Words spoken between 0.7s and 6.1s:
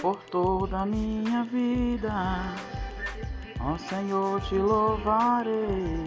a minha vida. Ó Senhor, te louvarei.